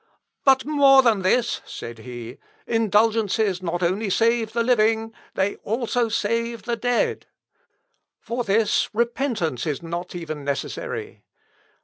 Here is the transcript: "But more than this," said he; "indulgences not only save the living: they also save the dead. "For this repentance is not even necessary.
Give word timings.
"But 0.43 0.65
more 0.65 1.03
than 1.03 1.21
this," 1.21 1.61
said 1.63 1.99
he; 1.99 2.39
"indulgences 2.65 3.61
not 3.61 3.83
only 3.83 4.09
save 4.09 4.51
the 4.53 4.63
living: 4.63 5.13
they 5.35 5.57
also 5.57 6.09
save 6.09 6.63
the 6.63 6.75
dead. 6.75 7.27
"For 8.19 8.43
this 8.43 8.89
repentance 8.95 9.67
is 9.67 9.83
not 9.83 10.15
even 10.15 10.43
necessary. 10.43 11.21